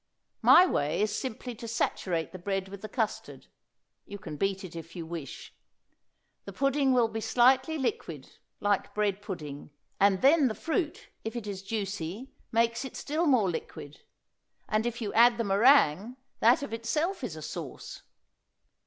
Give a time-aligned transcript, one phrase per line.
[0.41, 3.45] My way is simply to saturate the bread with the custard.
[4.07, 5.53] You can beat it if you wish.
[6.45, 9.69] The pudding will be slightly liquid, like bread pudding,
[9.99, 14.01] and then the fruit, if it is juicy, makes it still more liquid,
[14.67, 18.01] and if you add the meringue, that of itself is a sauce.